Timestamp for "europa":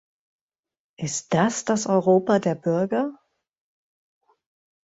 1.85-2.39